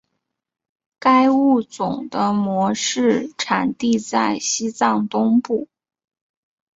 [0.97, 5.69] 该物种的模式产地在西藏东部。